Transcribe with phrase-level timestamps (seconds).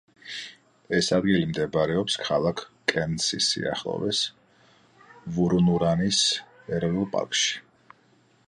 [0.99, 2.63] ეს ადგილი მდებარეობს ქალაქ
[2.93, 4.23] კერნსის სიახლოვეს,
[5.37, 6.25] ვურუნურანის
[6.79, 7.55] ეროვნული პარკში.